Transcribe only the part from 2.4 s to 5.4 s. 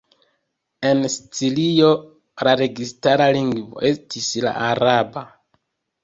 la registara lingvo estis la araba.